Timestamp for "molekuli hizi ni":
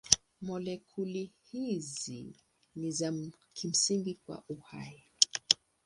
0.41-2.91